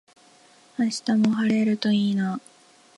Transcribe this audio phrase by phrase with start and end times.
[0.79, 2.41] 明日も晴れるといいな。